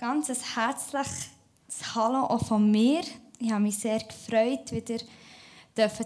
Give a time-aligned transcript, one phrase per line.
[0.00, 1.28] ganz ein herzliches
[1.94, 3.02] Hallo auch von mir.
[3.38, 4.98] Ich habe mich sehr gefreut, wieder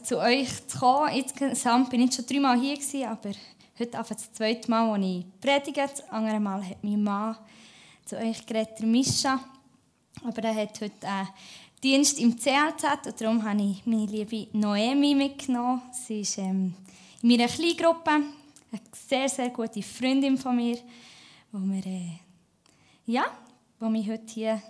[0.02, 1.14] zu euch zu kommen.
[1.14, 3.30] Insgesamt bin ich schon dreimal hier, aber
[3.78, 5.82] heute einfach das zweite Mal, als ich predige.
[5.82, 7.36] Das andere Mal hat mein Mann
[8.04, 9.38] zu euch geredet, Mischa.
[10.24, 11.28] Aber er hat heute einen
[11.80, 15.82] Dienst im CLZ und darum habe ich meine liebe Noemi mitgenommen.
[15.92, 16.74] Sie ist ähm,
[17.22, 20.78] in meiner Kleingruppe, eine sehr, sehr gute Freundin von mir,
[21.52, 22.18] wo wir, äh,
[23.06, 23.26] ja,
[23.78, 24.62] wo mich heute hier ein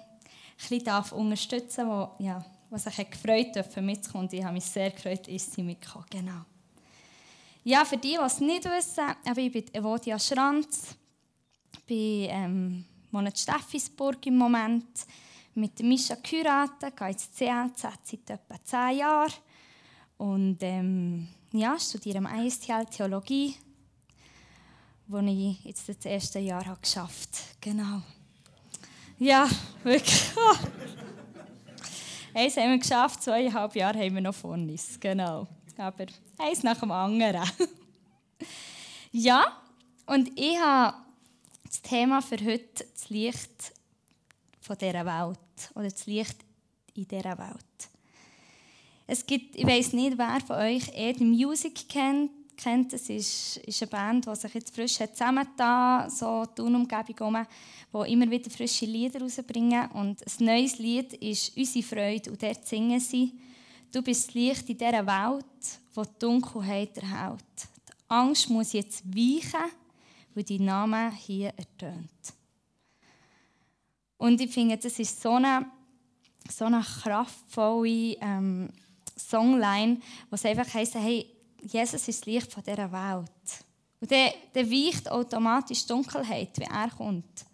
[0.57, 4.29] bisschen unterstützen darf, wo, ja, wo sich gefreut hat, mitzukommen.
[4.33, 6.07] Ich habe mich sehr gefreut, ist sie mitgekommen.
[6.11, 6.45] Genau.
[7.63, 10.95] Ja, für die, die es nicht wissen, ich bin Evodia Schranz,
[11.87, 15.07] bin ähm, in Steffisburg im Moment,
[15.55, 19.33] mit Mischa geheiratet, gehe ins CLZ seit etwa zehn Jahren
[20.19, 23.57] und ähm, ja, studiere am ISTL Theologie,
[25.07, 28.03] wo ich jetzt das erste Jahr habe geschafft Genau.
[29.19, 29.49] Ja,
[29.83, 30.23] wirklich.
[32.35, 34.99] eins haben wir geschafft, zweieinhalb Jahre haben wir noch vor uns.
[34.99, 35.47] Genau.
[35.77, 36.07] Aber
[36.39, 37.49] eins nach dem anderen.
[39.13, 39.45] ja,
[40.07, 40.97] und ich habe
[41.65, 43.73] das Thema für heute das Licht
[44.61, 45.39] von dieser Welt
[45.75, 46.37] oder das Licht
[46.95, 47.89] in dieser Welt.
[49.07, 52.31] Es gibt, ich weiß nicht, wer von euch Eden Music kennt.
[52.57, 52.93] Kennt.
[52.93, 57.47] Es ist, ist eine Band, die sich jetzt frisch zusammengetan so die Umgebung herum,
[57.93, 59.91] die immer wieder frische Lieder rausbringen.
[59.93, 63.33] Und ein neues Lied ist «Unsere Freude» und dort singen sie
[63.93, 67.45] «Du bist das Licht in dieser Welt, wo die Dunkelheit erhält.
[67.89, 69.71] Die Angst muss jetzt weichen,
[70.35, 72.35] weil dein Name hier ertönt.»
[74.17, 75.67] Und ich finde, das ist so eine,
[76.51, 78.71] so eine kraftvolle ähm,
[79.19, 80.01] Songline,
[80.31, 81.34] was einfach heisst, hey,
[81.65, 83.65] Jesus ist das Licht von dieser Welt.
[84.01, 87.47] Und der, der weicht automatisch Dunkelheit, wenn er kommt.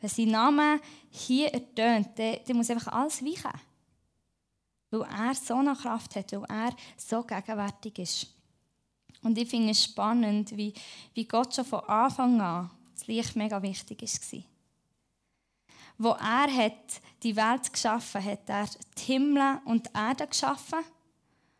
[0.00, 3.60] Wenn sein Name hier ertönt, dann, dann muss einfach alles weichen.
[4.90, 8.26] Weil er so eine Kraft hat, weil er so gegenwärtig ist.
[9.22, 10.74] Und ich finde es spannend, wie,
[11.14, 14.42] wie Gott schon von Anfang an das Licht mega wichtig war.
[15.96, 18.68] Wo er hat die Welt geschaffen hat, er
[18.98, 20.80] die Himmel und die Erde geschaffen.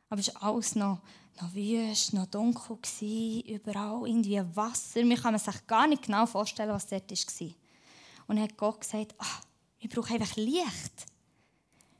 [0.08, 1.00] Aber es war alles noch,
[1.40, 5.04] noch wüst, noch dunkel, gewesen, überall irgendwie Wasser.
[5.04, 7.48] Man kann sich gar nicht genau vorstellen, was dort war.
[8.26, 9.42] Und dann hat Gott gesagt, ach,
[9.78, 11.06] wir brauchen einfach Licht.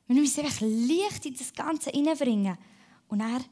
[0.07, 2.57] Wir müssen einfach Licht in das Ganze hineinbringen.
[3.09, 3.45] Und dann,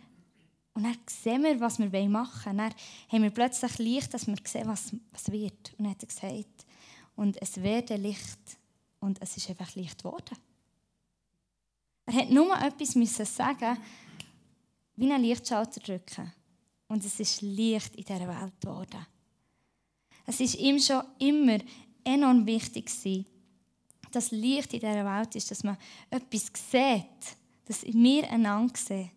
[0.74, 2.56] und dann sehen wir, was wir machen wollen.
[2.56, 2.74] Dann
[3.08, 5.72] haben wir plötzlich Licht, dass wir sehen, was, was wird.
[5.76, 6.66] Und dann hat er gesagt,
[7.16, 8.58] und es werde Licht.
[9.00, 10.36] Und es ist einfach Licht geworden.
[12.06, 13.78] Er hat nur etwas müssen sagen,
[14.96, 16.32] wie einen Lichtschalter drücken.
[16.88, 19.06] Und es ist Licht in dieser Welt geworden.
[20.26, 21.58] Es ist ihm schon immer
[22.04, 23.26] enorm wichtig gewesen,
[24.10, 25.78] dass Licht in dieser Welt ist, dass man
[26.10, 29.10] etwas sieht, dass wir einander sehen.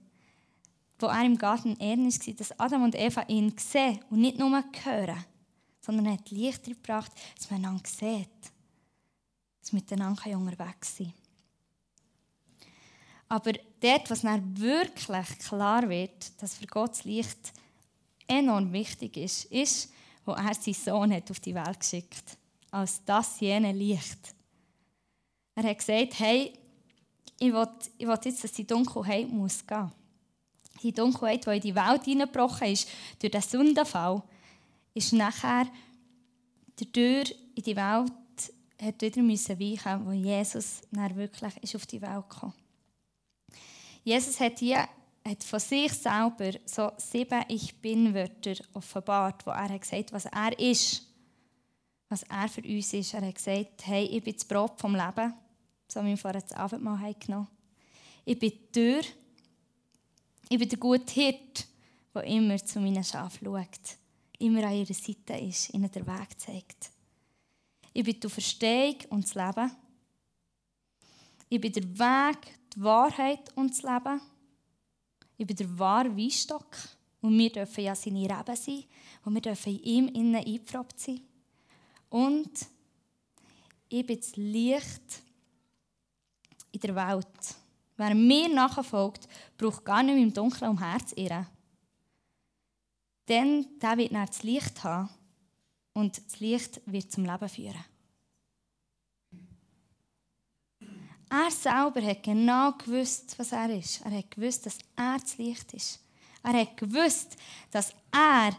[0.97, 4.63] Wo er im Garten Eden war, dass Adam und Eva ihn sehen und nicht nur
[4.84, 5.25] hören,
[5.81, 8.30] sondern er hat Licht gebracht, dass man einander sieht
[9.66, 11.12] dass wir miteinander unterwegs sein
[13.28, 13.52] Aber
[13.85, 17.53] dort, was dann wirklich klar wird, dass für Gott das Licht
[18.28, 19.91] enorm wichtig ist, ist,
[20.25, 22.38] wo er seinen Sohn hat auf die Welt geschickt
[22.72, 24.34] als das jene Licht.
[25.56, 26.51] Er hat gesagt, hey,
[27.40, 29.91] ich will, ich will jetzt, dass die Dunkelheit muss gehen
[30.81, 34.24] Die Dunkelheit, die in die Welt hineingebrochen ist, durch den Sündenfall,
[34.94, 35.68] ist nachher
[36.91, 37.24] Tür
[37.56, 38.12] in die Welt
[38.81, 42.53] hat wieder müssen weichen, wo Jesus dann wirklich ist auf die Welt kam.
[44.05, 44.88] Jesus hat hier
[45.27, 50.57] hat von sich selber so sieben Ich Bin-Wörter offenbart, wo er hat gesagt was er
[50.59, 51.01] ist,
[52.07, 53.15] was er für uns ist.
[53.15, 55.33] Er hat gesagt, hey, ich bin das Brot vom Leben,
[55.88, 57.47] so wie wir vorher das Abendmahl genommen
[58.25, 59.01] Ich bin die Tür,
[60.49, 61.67] ich bin der gute Hirt,
[62.13, 63.97] der immer zu meinen Schafen schaut,
[64.38, 66.91] immer an ihrer Seite ist, ihnen den Weg zeigt.
[67.91, 69.71] Ich bin die Verstehung und das Leben.
[71.50, 74.22] Ich bin der Weg, die Wahrheit und das Leben.
[75.38, 76.75] Ich bin der wahre Weinstock.
[77.22, 78.83] Und wir dürfen ja seine Reben sein.
[79.24, 81.22] Und wir dürfen in ihm innen eingepfropft sein.
[82.10, 82.51] Und
[83.89, 85.24] ich bin das Licht
[86.72, 87.56] in der Welt.
[87.98, 91.48] Wer mir nachfolgt, braucht gar nicht mehr im Dunkeln um Herz irren.
[93.28, 95.10] Denn der wird nach das Licht haben
[95.94, 97.86] und das Licht wird zum Leben führen.
[101.35, 103.99] Er selber hat genau gewusst, was er ist.
[104.05, 105.99] Er hat gewusst, dass er das Licht ist.
[106.41, 107.35] Er hat gewusst,
[107.71, 108.55] dass er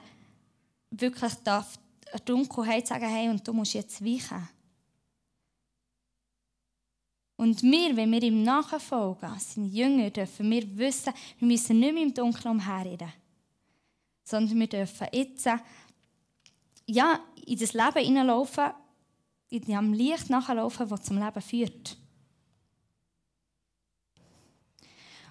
[0.91, 1.79] wirklich darf
[2.13, 4.47] der Dunkelheit sagen, hey, und du musst jetzt weichen.
[7.37, 12.03] Und wir, wenn wir ihm nachfolgen, seine Jünger, dürfen wir wissen, wir müssen nicht mehr
[12.03, 13.13] im Dunkeln umherirren,
[14.23, 15.49] sondern wir dürfen jetzt
[16.87, 18.71] ja, in das Leben hineinlaufen,
[19.49, 21.97] in dem Licht nachlaufen, das zum Leben führt.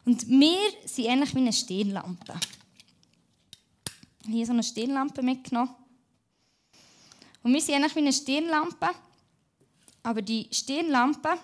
[0.06, 2.36] Und wir sind ähnlich wie eine Stirnlampe.
[4.25, 5.74] Hier so eine Stirnlampe mitgenommen.
[7.42, 8.90] Und wir sind ähnlich wie eine Stirnlampe,
[10.04, 11.38] aber die Stirnlampe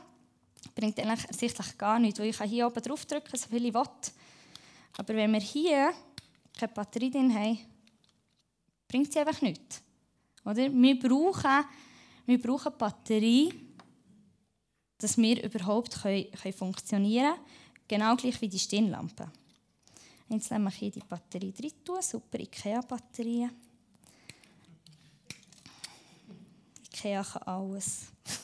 [0.76, 3.84] bringt eigentlich ersichtlich gar nichts, weil ich hier oben drauf drücken so viel ich will.
[4.98, 5.94] Aber wenn wir hier
[6.58, 7.60] keine Batterie drin haben,
[8.88, 9.82] bringt sie einfach nichts.
[10.46, 10.72] Oder?
[10.72, 11.66] Wir, brauchen,
[12.26, 13.54] wir brauchen Batterie,
[14.98, 17.61] dass wir überhaupt können, können funktionieren können.
[17.92, 19.30] Genau gleich wie die Stirnlampe.
[20.30, 21.74] Jetzt nehmen wir hier die Batterie drin.
[21.84, 22.02] Tun.
[22.02, 23.52] Super IKEA-Batterien.
[26.86, 28.04] IKEA kann alles.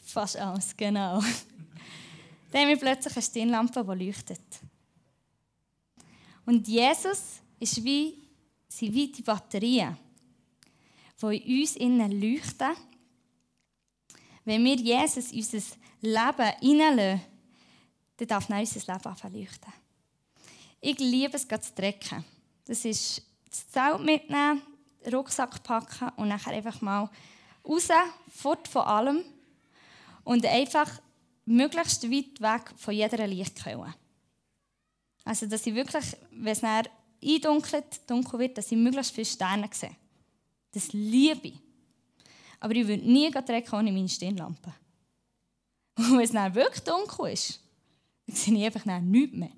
[0.00, 1.20] Fast alles, genau.
[2.50, 4.40] Dann haben wir plötzlich eine Stirnlampe, die leuchtet.
[6.46, 8.14] Und Jesus ist wie,
[8.66, 9.98] sind wie die Batterien,
[11.20, 12.95] die in uns innen leuchten.
[14.46, 17.20] Wenn wir Jesus in unser Leben hineinlassen,
[18.16, 19.72] dann darf dann unser Leben leuchten.
[20.80, 22.24] Ich liebe es, zu trecken.
[22.64, 24.62] Das ist das Zelt mitnehmen,
[25.12, 27.10] Rucksack packen und dann einfach mal
[27.64, 27.88] raus,
[28.28, 29.24] fort von allem
[30.22, 30.92] und einfach
[31.44, 33.94] möglichst weit weg von jeder Lichtquelle.
[35.24, 36.86] Also, dass ich wirklich, wenn es dann
[37.20, 39.96] eindunkelt, dunkel wird, dass ich möglichst viele Sterne sehe.
[40.70, 41.65] Das liebe ich.
[42.60, 44.72] Aber ich würde nie trecken ohne meine Stirnlampe.
[45.98, 47.60] Und wenn es dann wirklich dunkel ist,
[48.26, 49.50] dann sehe ich einfach nichts mehr.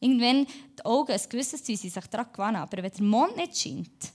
[0.00, 0.46] Irgendwann
[0.78, 2.56] die Augen, ein gewisses Zeug, sich daran gewöhnen.
[2.56, 4.12] Aber wenn der Mond nicht scheint,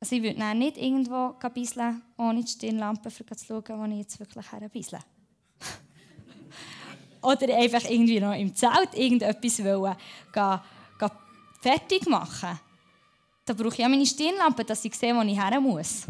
[0.00, 4.20] also ich würde nicht irgendwo bisseln, ohne die Stirnlampe, um zu schauen, wo ich jetzt
[4.20, 5.00] wirklich herbissle.
[7.22, 9.96] Oder einfach irgendwie noch im Zelt irgendetwas wollen,
[10.32, 10.60] gehen,
[10.98, 11.10] gehen
[11.60, 12.60] fertig machen.
[13.44, 16.06] Da brauche ich ja meine Stirnlampe, dass ich sehe, wo ich her muss.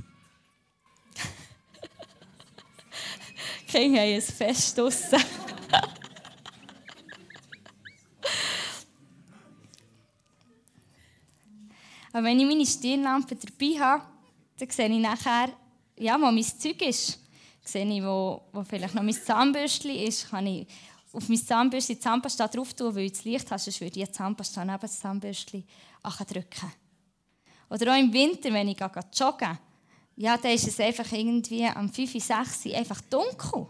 [3.69, 5.23] Kinder haben ein Fest draussen.
[12.12, 14.05] Aber wenn ich meine Stirnlampe dabei habe,
[14.59, 15.50] dann sehe ich nachher,
[15.99, 17.20] ja, wo mein Zeug ist.
[17.62, 20.67] Sehe ich, wo, wo vielleicht noch mein Zahnbürstchen ist, kann ich
[21.12, 24.06] auf mein Zahnbürstchen die Zahnpasta drauf tun, weil ich das Licht habe, sonst würde ich
[24.06, 25.64] die Zahnpasta neben das Zahnbürstchen
[26.03, 26.73] drücken.
[27.71, 29.59] Oder auch im Winter, wenn ich joggen
[30.20, 33.69] ja, dann ist es einfach irgendwie am 5, 6 Uhr einfach dunkel.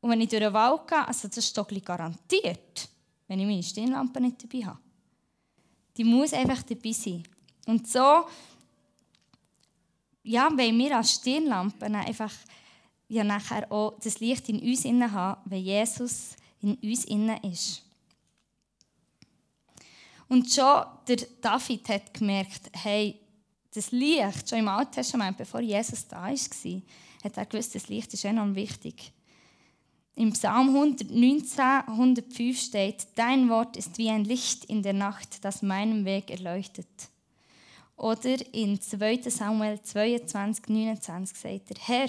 [0.00, 2.88] Und wenn ich durch den Wald gehe, also das ist doch garantiert,
[3.26, 4.78] wenn ich meine Stirnlampe nicht dabei habe.
[5.96, 7.24] Die muss einfach dabei sein.
[7.66, 8.24] Und so
[10.22, 12.32] ja, wollen wir als Stirnlampen einfach
[13.08, 17.82] ja nachher auch das Licht in uns innen haben, wenn Jesus in uns innen ist.
[20.28, 23.18] Und schon der David hat gemerkt, hey,
[23.74, 26.82] das Licht, schon im Alten Testament, bevor Jesus da war,
[27.24, 29.12] hat er gewusst, das Licht ist enorm wichtig.
[30.14, 35.62] Im Psalm 119, 105 steht, Dein Wort ist wie ein Licht in der Nacht, das
[35.62, 36.88] meinen Weg erleuchtet.
[37.96, 42.08] Oder in 2 Samuel 22, 29 sagt er, Herr,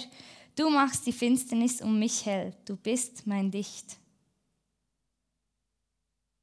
[0.56, 3.98] du machst die Finsternis um mich hell, du bist mein Licht.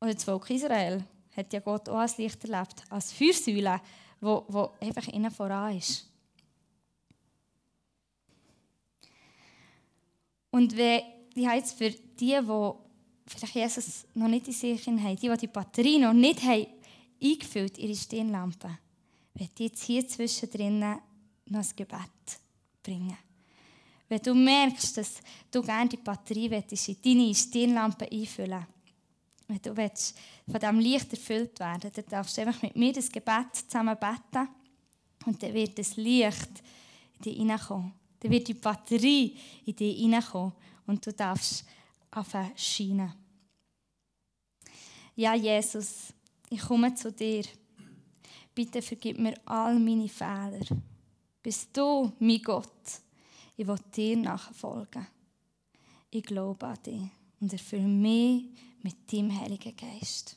[0.01, 1.05] Oder das Volk Israel
[1.37, 3.81] hat ja Gott auch als Licht erlebt, als Feuersäule,
[4.21, 6.09] wo, wo einfach innen voran ist.
[10.51, 11.03] Und wenn,
[11.35, 12.71] ich habe jetzt für die, die
[13.27, 16.67] vielleicht Jesus noch nicht in sich haben, die, die die Batterie noch nicht haben,
[17.23, 18.79] eingefüllt, ihre Stirnlampe,
[19.35, 22.41] werde ich jetzt hier zwischendrin noch ein Gebet
[22.83, 23.19] bringen.
[24.09, 25.21] Wenn du merkst, dass
[25.51, 28.67] du gerne die Batterie in deine Stirnlampe einfüllen
[29.49, 30.17] wenn du willst,
[30.51, 34.49] von diesem Licht erfüllt werden dann darfst du einfach mit mir das Gebet zusammen beten
[35.25, 36.63] und dann wird das Licht
[37.19, 37.93] in dich hineinkommen.
[38.21, 40.53] Dann wird die Batterie in dich hineinkommen
[40.87, 41.65] und du darfst
[42.11, 43.13] anfangen scheinen.
[45.15, 46.13] Ja, Jesus,
[46.51, 47.45] ich komme zu dir.
[48.55, 50.65] Bitte vergib mir all meine Fehler.
[51.43, 53.01] Bist du mein Gott?
[53.57, 55.07] Ich will dir nachfolgen.
[56.11, 57.03] Ich glaube an dich
[57.41, 58.47] und erfülle mich
[58.83, 60.37] mit deinem Heiligen Geist.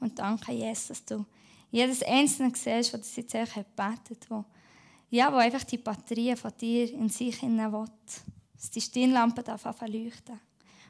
[0.00, 1.24] Und danke, Jesus, dass du
[1.70, 4.44] jedes Einzelne siehst, das jetzt eigentlich betet, wo,
[5.10, 7.86] ja, wo einfach die Batterie von dir in sich hinein will.
[8.54, 10.38] Dass die Stirnlampe darf leuchten.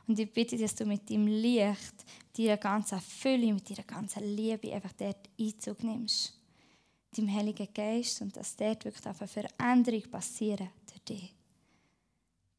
[0.06, 4.24] Und ich bitte, dass du mit deinem Licht, mit deiner ganzen Fülle, mit deiner ganzen
[4.24, 6.38] Liebe einfach dort Einzug nimmst.
[7.16, 11.34] deinem Heiligen Geist und dass dort wirklich eine Veränderung passieren durch dich.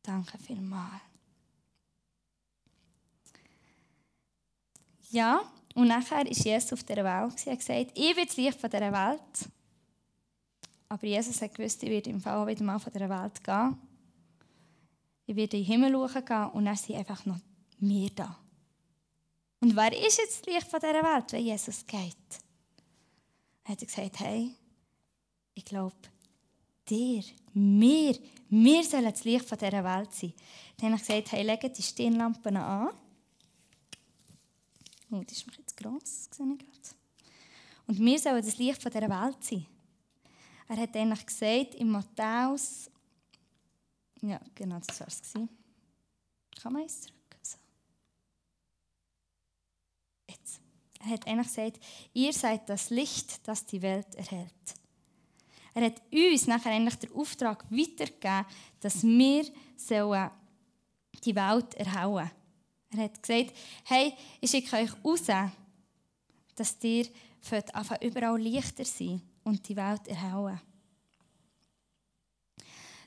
[0.03, 1.12] Danke vielmals.
[5.13, 5.41] Ja,
[5.75, 7.45] und nachher ist Jesus auf dieser Welt.
[7.45, 9.49] Er hat gesagt, ich bin das Licht dieser Welt.
[10.89, 13.77] Aber Jesus hat gewusst, ich werde im Fall wieder mal von dieser Welt gehen.
[15.27, 17.37] Ich werde in den Himmel schauen und dann sind einfach noch
[17.77, 18.39] wir da.
[19.59, 22.15] Und wer ist jetzt das Licht dieser Welt, wenn Jesus geht?
[23.65, 24.49] Er hat gesagt, hey,
[25.53, 25.95] ich glaube,
[26.89, 28.17] dir, mir,
[28.49, 30.33] wir sollen das Licht dieser Welt sein.
[30.77, 32.89] Dann habe ich gesagt, hey, legt die Stirnlampen an.
[35.13, 36.57] Oh, das ist mir jetzt gross, sehe
[37.85, 39.67] Und wir sollen das Licht von dieser Welt sein.
[40.67, 42.89] Er hat eigentlich gesagt, in Matthäus,
[44.21, 45.21] ja, genau, das war es.
[45.33, 47.37] Kann man eins zurück?
[47.43, 47.57] So.
[50.31, 50.59] Jetzt.
[51.01, 51.79] Er hat eigentlich gesagt,
[52.13, 54.75] ihr seid das Licht, das die Welt erhält.
[55.75, 58.47] Er hat uns nachher eigentlich den Auftrag weitergegeben,
[58.79, 59.43] dass wir
[61.23, 62.42] die Welt erhauen sollen.
[62.95, 63.53] Er hat gesagt,
[63.85, 65.25] hey, ich schicke euch raus,
[66.55, 67.07] dass ihr
[67.73, 70.59] einfach überall Lichter sein und die Welt erhauen.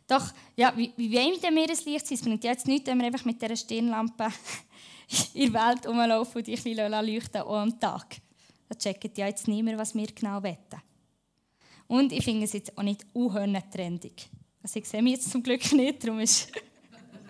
[0.07, 2.17] Doch, ja, wie, wie wollen denn wir ein Licht sein?
[2.17, 4.29] Es bringt jetzt nichts, wenn wir einfach mit dieser Stirnlampe
[5.35, 8.17] in der Welt rumlaufen und die ein bisschen leuchten, auch am Tag.
[8.69, 10.57] Da checkt ja jetzt niemand, was wir genau wollen.
[11.89, 13.05] Und ich finde es jetzt auch nicht
[13.73, 14.29] trendig.
[14.63, 16.53] Also ich sehe mich jetzt zum Glück nicht, darum ist...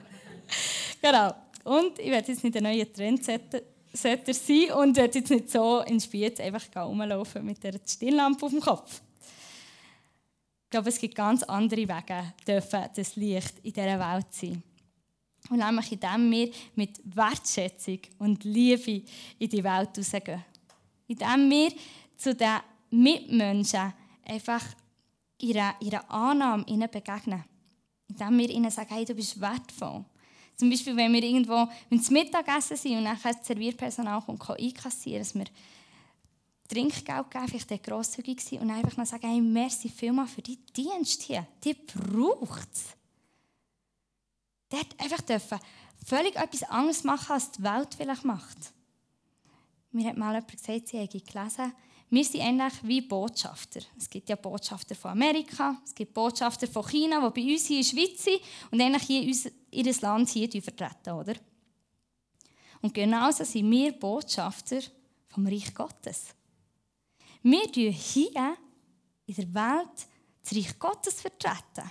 [1.03, 1.35] genau.
[1.67, 3.61] Und ich werde jetzt nicht der neue Trendsetter
[3.93, 4.21] sein
[4.77, 9.03] und werde jetzt nicht so in Spiez einfach rumlaufen mit der Stirnlampe auf dem Kopf.
[10.63, 14.63] Ich glaube, es gibt ganz andere Wege, dürfen das Licht in dieser Welt sein.
[15.51, 19.03] Und nämlich indem wir mit Wertschätzung und Liebe
[19.39, 20.45] in die Welt rausgehen.
[21.09, 21.73] Indem wir
[22.17, 23.93] zu den Mitmenschen
[24.25, 24.65] einfach
[25.39, 27.45] ihre, ihre Annahme ihnen begegnen.
[28.09, 30.05] Indem wir ihnen sagen, hey, du bist wertvoll.
[30.57, 35.35] Zum Beispiel, wenn wir irgendwo zum Mittagessen sind und nachher das Servierpersonal kommt, einkassieren, dass
[35.35, 35.45] wir
[36.69, 40.65] Trinkgeld geben, vielleicht der grosszügig sein und einfach noch sagen, hey, merci vielmals für deinen
[40.75, 41.47] Dienst hier.
[41.63, 42.97] Die braucht es.
[44.69, 45.59] Dort einfach dürfen
[46.05, 48.59] völlig etwas anderes machen, als die Welt vielleicht macht.
[49.93, 51.73] Mir hat mal jemand gesagt, sie hätte gelesen,
[52.09, 53.81] wir sind ähnlich wie Botschafter.
[53.99, 57.79] Es gibt ja Botschafter von Amerika, es gibt Botschafter von China, die bei uns hier
[57.79, 61.35] in der Schweiz sind und eigentlich hier ihr Land hier vertreten, oder?
[62.81, 64.81] Und genauso sind wir Botschafter
[65.29, 66.27] vom Reich Gottes.
[67.43, 68.57] Wir tun hier
[69.27, 70.07] in der Welt
[70.43, 71.91] das Reich Gottes vertreten.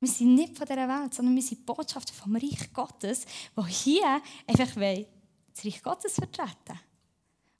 [0.00, 3.24] Wir sind nicht von dieser Welt, sondern wir sind Botschafter vom Reich Gottes,
[3.56, 6.91] die hier einfach das Reich Gottes vertreten wollen.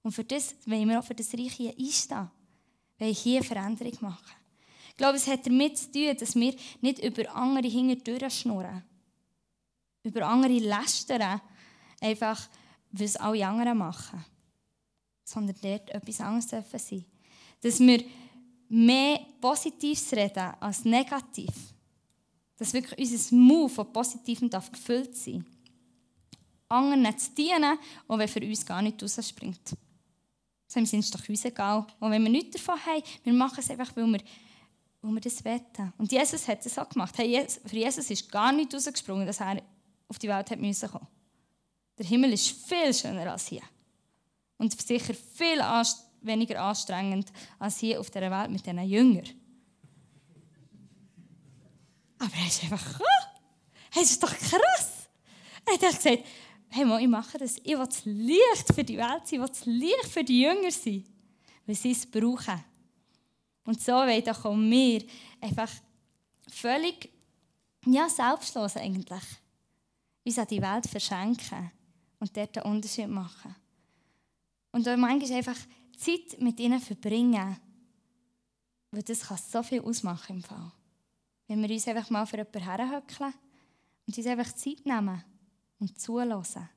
[0.03, 2.31] Und für das wollen wir auch für das Reich hier einstehen.
[2.99, 4.37] Wir wollen hier Veränderung machen.
[4.91, 8.83] Ich glaube, es hat damit zu tun, dass wir nicht über andere hinter durchschnurren.
[10.03, 11.41] Über andere lästern,
[12.01, 12.49] einfach,
[12.91, 14.25] wie es alle anderen machen.
[15.25, 17.05] Sondern dort etwas anderes dürfen sein.
[17.61, 18.05] Dass wir
[18.69, 21.55] mehr Positives reden als Negativ.
[22.57, 25.53] Dass wirklich unser Move von Positivem gefüllt sein darf.
[26.69, 27.79] Anderen zu dienen,
[28.09, 29.77] auch wenn für uns gar nicht rausspringt.
[30.73, 31.87] So im Sinne ist doch uns egal.
[32.01, 34.21] Und wenn wir nichts davon haben, wir machen es einfach, weil wir,
[35.03, 35.93] weil wir das wetten.
[35.99, 37.13] Und Jesus hat es auch gemacht.
[37.19, 39.63] Hey, für Jesus ist gar nicht rausgesprungen, dass er
[40.09, 41.07] auf die Welt hat müssen kommen.
[41.99, 43.61] Der Himmel ist viel schöner als hier.
[44.57, 49.29] Und sicher viel anst weniger anstrengend als hier auf der Welt mit diesen Jüngern.
[52.19, 53.39] Aber er ist einfach, oh,
[53.91, 55.09] hey, ist doch krass.
[55.67, 56.25] Er hat gesagt,
[56.73, 57.59] hey, Mo, ich mache das.
[57.59, 60.71] Ich will das Licht für die Welt sein, ich will das Licht für die Jünger
[60.71, 61.05] sein,
[61.67, 62.65] weil sie es brauchen.
[63.65, 65.05] Und so wollen auch wir
[65.41, 65.71] einfach
[66.49, 67.11] völlig
[67.87, 69.23] ja, selbstlos eigentlich
[70.25, 71.71] uns an die Welt verschenken
[72.19, 73.55] und dort einen Unterschied machen.
[74.71, 75.59] Und auch manchmal einfach
[75.97, 77.59] Zeit mit ihnen verbringen,
[78.91, 80.73] weil das kann so viel ausmachen im Fall.
[81.49, 83.35] Wenn wir uns einfach mal für jemanden herhöckeln
[84.07, 85.23] und uns einfach Zeit nehmen
[85.83, 86.69] und zulassen.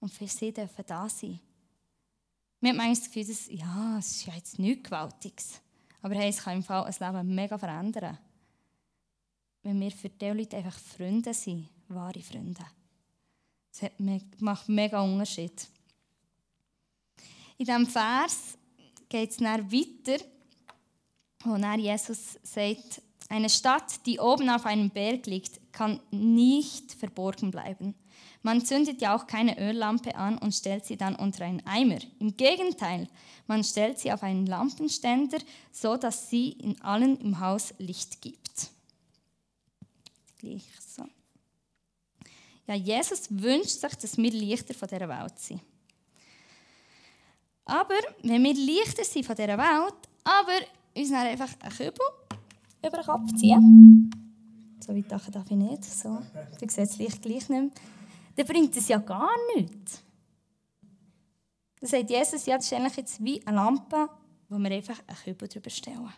[0.00, 1.40] Und für sie dürfen da sein.
[2.60, 5.60] Wir haben das Gefühl, dass, ja, es ist ja jetzt nichts Gewaltiges.
[6.02, 8.18] Aber hey, es kann im Fall ein Leben mega verändern.
[9.62, 12.64] Wenn wir für diese Leute einfach Freunde sind, wahre Freunde.
[13.70, 13.90] Das
[14.38, 15.66] macht mega Unterschied.
[17.56, 18.58] In diesem Vers
[19.08, 20.22] geht es dann weiter,
[21.44, 27.50] wo dann Jesus sagt, eine Stadt, die oben auf einem Berg liegt, kann nicht verborgen
[27.50, 27.94] bleiben.
[28.42, 31.98] Man zündet ja auch keine Öllampe an und stellt sie dann unter einen Eimer.
[32.20, 33.08] Im Gegenteil,
[33.46, 35.38] man stellt sie auf einen Lampenständer,
[35.72, 38.70] so dass sie in allen im Haus Licht gibt.
[40.40, 41.04] So.
[42.66, 45.60] Ja, Jesus wünscht sich, dass wir Lichter von dieser Welt sind.
[47.64, 49.94] Aber wenn wir Lichter sind von dieser Welt,
[50.24, 50.58] aber
[50.94, 52.06] uns dann einfach einen Kübel
[52.86, 54.10] über den Kopf ziehen,
[54.80, 57.70] so weit darf ich nicht, so, du siehst das Licht gleich nicht mehr,
[58.38, 60.02] dann bringt es ja gar nichts.
[61.80, 64.08] Dann sagt Jesus, ja, das ist eigentlich jetzt wie eine Lampe,
[64.48, 66.12] wo wir einfach einen Kübel drüber stellen.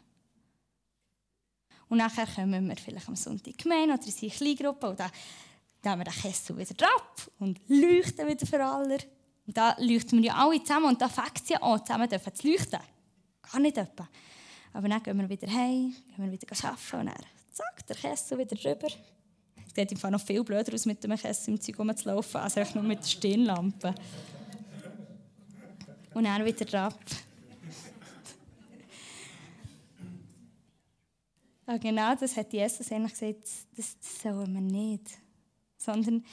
[1.88, 5.00] Und nachher kommen wir vielleicht am Sonntag in die Gemeinde oder in eine Kleingruppe und
[5.00, 5.10] dann,
[5.84, 8.98] haben wir den Kessel wieder ab und leuchten wieder für alle.
[9.46, 12.48] Und da leuchten wir ja alle zusammen und da fängt es ja an, zusammen zu
[12.48, 12.80] leuchten.
[13.50, 14.08] Gar nicht etwa.
[14.74, 18.38] Aber dann gehen wir wieder heim, gehen wir wieder arbeiten und dann zack, der Kessel
[18.38, 18.88] wieder drüber.
[19.74, 22.84] Sieht im noch viel blöder aus, mit dem Kessel im Zeug rumzulaufen, als einfach nur
[22.84, 23.94] mit der Stirnlampe.
[26.12, 26.98] Und dann wieder ab.
[31.68, 33.44] Ja, genau das hat Jesus eigentlich gesagt,
[33.76, 35.04] das, das sollen wir nicht.
[35.76, 36.24] Sondern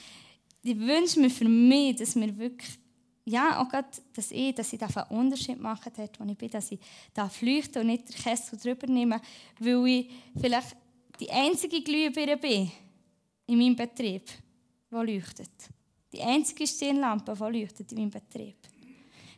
[0.63, 2.79] ich wünsche mir für mich, dass wir wirklich,
[3.23, 6.71] ja, auch gerade, dass ich, dass ich einen Unterschied machen dort, wo ich bin, dass
[6.71, 6.79] ich
[7.13, 9.21] da flüchte und nicht den Kessel drüber nehme,
[9.59, 10.09] weil ich
[10.41, 10.75] vielleicht
[11.19, 12.71] die einzige Glühbirne bin
[13.47, 14.27] in meinem Betrieb,
[14.91, 15.69] die leuchtet.
[16.11, 18.57] Die einzige Stirnlampe, die leuchtet in meinem Betrieb.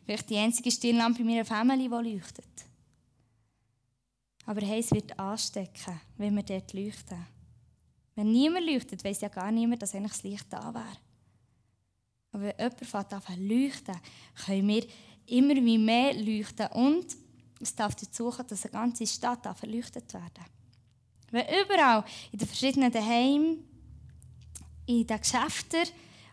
[0.04, 2.44] Vielleicht die einzige Stirnlampe in meiner Familie, die leuchtet.
[4.46, 7.26] Aber hey, es wird anstecken, wenn wir dort leuchten.
[8.14, 10.96] Wenn niemand leuchtet, weiß ja gar niemand, dass eigentlich das Licht da wäre.
[12.32, 13.96] Aber wenn jemand fängt an zu leuchten,
[14.44, 14.86] können wir
[15.26, 17.16] immer mehr leuchten und
[17.60, 20.44] es darf dazu kommen, dass eine ganze Stadt verleuchtet werden
[21.30, 23.69] Wenn überall in den verschiedenen Heimen,
[24.90, 25.86] in den Geschäften,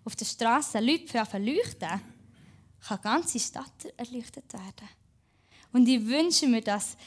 [0.03, 2.01] auf der Straße Leute leuchten, kann
[2.89, 4.89] eine ganze Stadt erleuchtet werden.
[5.73, 6.97] Und ich wünsche mir, dass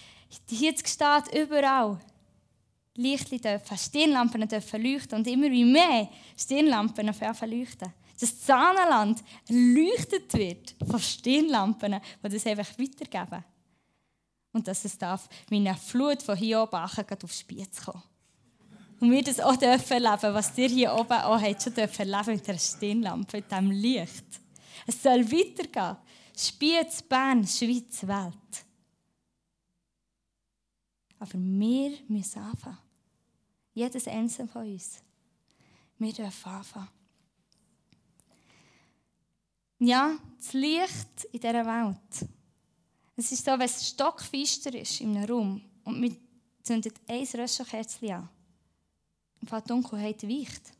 [0.49, 1.99] hier steht überall
[2.95, 7.93] Lichtli dürfen, Stirnlampen dürfen leuchten und immer wie mehr Stirnlampen leuchten.
[8.21, 13.45] Dass das Sahnenland erleuchtet wird von Stirnlampen, die das einfach weitergeben.
[14.52, 18.02] Und dass es darf wie eine Flut von hier oben auf Spitz kommen.
[19.00, 22.36] Und wir das auch dürfen erleben, was ihr hier oben auch habt, schon dürfen erleben
[22.36, 24.25] mit der Stirnlampe, mit diesem Licht.
[24.86, 25.97] Es soll weitergehen.
[26.36, 28.65] Spiez, Bern, Schweiz, Welt.
[31.19, 32.78] Aber wir müssen anfangen.
[33.75, 35.02] Jedes einzelne von uns.
[35.99, 36.89] Wir dürfen anfangen.
[39.78, 42.28] Ja, das Licht in dieser Welt.
[43.17, 46.17] Es ist so, wenn es stockfeister ist in einem Raum und wir
[46.63, 48.28] zündet ein Röschenkerzchen an.
[49.41, 50.73] Und die Dunkelheit weicht.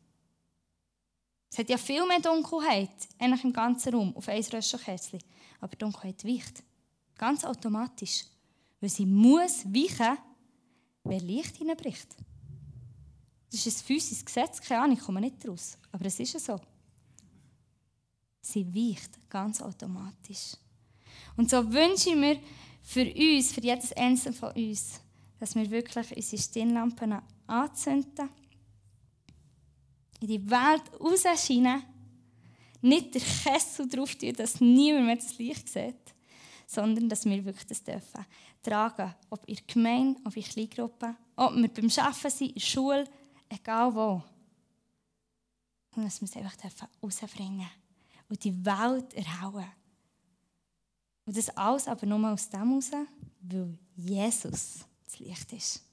[1.51, 5.20] Es hat ja viel mehr Dunkelheit eigentlich im ganzen Raum auf ein Röschenkerzchen.
[5.61, 6.62] Aber Dunkelheit weicht.
[7.16, 8.25] Ganz automatisch.
[8.81, 10.16] Weil sie muss weichen,
[11.05, 12.09] wer Licht hineinbricht.
[13.51, 15.77] Das ist ein physisches Gesetz, keine Ahnung, ich komme nicht raus.
[15.90, 16.61] Aber es ist so.
[18.40, 20.57] Sie weicht ganz automatisch.
[21.37, 22.40] Und so wünsche ich mir
[22.83, 25.01] für uns, für jedes Einzelne von uns,
[25.38, 28.31] dass wir wirklich unsere Stirnlampen anzünden,
[30.20, 31.83] in die Welt rausscheinen,
[32.83, 36.14] nicht der Kessel drauf tun, dass niemand mehr das Licht sieht,
[36.66, 38.24] sondern dass wir wirklich das dürfen
[38.62, 39.14] tragen.
[39.28, 43.04] Ob in der Gemeinde, ob in Kleingruppen, ob wir beim Arbeiten sind, in der Schule,
[43.48, 44.22] egal wo.
[45.96, 47.68] Und dass wir es einfach rausbringen
[48.28, 49.66] und die Welt erhauen.
[51.26, 52.90] Und das alles aber nur aus dem heraus,
[53.40, 55.89] weil Jesus das Licht ist.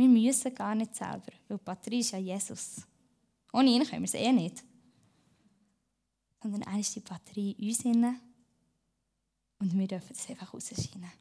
[0.00, 2.86] Wir müssen gar nicht selber, weil die Batterie ist ja Jesus.
[3.52, 4.64] Ohne ihn können wir es eh nicht.
[6.42, 7.84] Sondern er ist die Batterie in uns
[9.58, 11.12] und wir dürfen es einfach rausscheinen.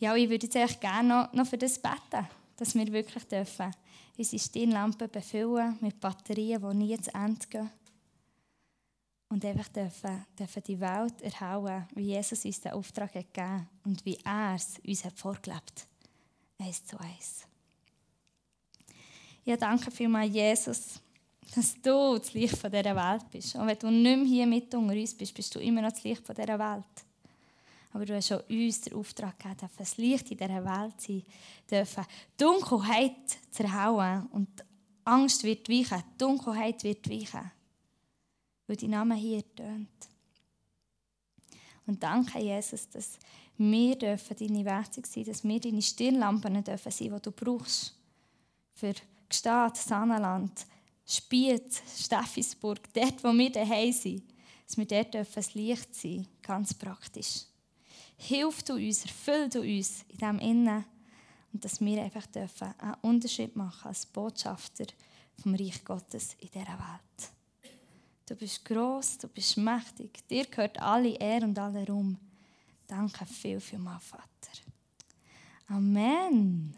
[0.00, 2.26] Ja, ich würde jetzt eigentlich gerne noch, noch für das beten,
[2.56, 3.72] dass wir wirklich dürfen
[4.18, 7.70] unsere Stirnlampen befüllen mit Batterien, die nie zu Ende gehen.
[9.28, 14.04] Und einfach dürfen, dürfen die Welt erhauen, wie Jesus uns den Auftrag hat gegeben und
[14.04, 15.86] wie er es uns hat vorgelebt.
[16.62, 17.46] Eins zu eins.
[19.44, 21.00] Ja, danke vielmals, Jesus
[21.54, 23.54] dass du das Licht von dieser Welt bist.
[23.56, 26.02] Und wenn du nicht mehr hier mit unter uns bist, bist du immer noch das
[26.02, 26.84] Licht von dieser Welt.
[27.92, 31.22] Aber du hast schon uns den Auftrag gegeben, dürfen das Licht in dieser Welt sein,
[31.70, 32.06] dürfen
[32.38, 34.48] Dunkelheit zerhauen und
[35.04, 37.50] Angst wird weichen, Dunkelheit wird weichen,
[38.66, 39.88] weil dein Name hier tönt.
[41.86, 43.18] Und danke, Jesus, dass
[43.58, 47.94] wir dürfen deine Werkzeuge sein, dass wir deine Stirnlampen dürfen sein, die du brauchst,
[48.74, 48.94] für
[49.28, 50.66] Gstaad, Sanaland,
[51.06, 54.22] Spiez, Steffisburg, dort, wo wir daheim sind,
[54.66, 57.42] dass wir dort dürfen das Licht sein ganz praktisch.
[58.16, 60.84] Hilf du uns, erfüll du uns in diesem Innen
[61.52, 64.86] und dass wir einfach dürfen einen Unterschied machen als Botschafter
[65.42, 67.32] vom Reich Gottes in dieser Welt.
[68.26, 72.16] Du bist groß, du bist mächtig, dir gehört alle Ehre und alle Ruhm.
[72.86, 74.26] Danke viel, viel mal, Vater.
[75.68, 76.76] Amen.